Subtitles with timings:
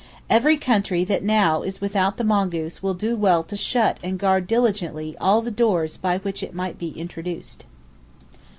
[0.31, 4.47] Every country that now is without the mongoose will do well to shut and guard
[4.47, 7.65] diligently all the doors by which it might be introduced.